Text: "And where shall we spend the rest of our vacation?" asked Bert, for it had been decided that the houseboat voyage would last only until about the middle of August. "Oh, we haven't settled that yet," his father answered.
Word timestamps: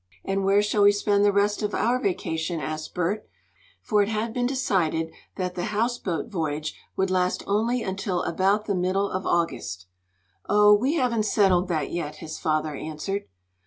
"And 0.25 0.43
where 0.43 0.63
shall 0.63 0.81
we 0.81 0.91
spend 0.91 1.23
the 1.23 1.31
rest 1.31 1.61
of 1.61 1.75
our 1.75 1.99
vacation?" 2.01 2.59
asked 2.59 2.95
Bert, 2.95 3.23
for 3.83 4.01
it 4.01 4.09
had 4.09 4.33
been 4.33 4.47
decided 4.47 5.11
that 5.35 5.53
the 5.53 5.65
houseboat 5.65 6.27
voyage 6.27 6.73
would 6.95 7.11
last 7.11 7.43
only 7.45 7.83
until 7.83 8.23
about 8.23 8.65
the 8.65 8.73
middle 8.73 9.11
of 9.11 9.27
August. 9.27 9.85
"Oh, 10.49 10.73
we 10.73 10.95
haven't 10.95 11.27
settled 11.27 11.67
that 11.67 11.91
yet," 11.91 12.15
his 12.15 12.39
father 12.39 12.73
answered. 12.73 13.25